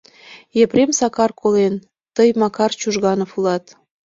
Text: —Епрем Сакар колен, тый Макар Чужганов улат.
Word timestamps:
—Епрем 0.63 0.91
Сакар 0.99 1.31
колен, 1.41 1.73
тый 2.15 2.29
Макар 2.41 2.71
Чужганов 2.79 3.31
улат. 3.37 3.63